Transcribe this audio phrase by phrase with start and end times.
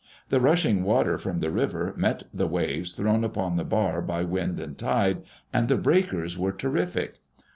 [0.29, 4.59] The rushing water from the river met the waves thrown upon the bar by wind
[4.59, 5.21] and tide,
[5.53, 7.19] and the breakers were terrific.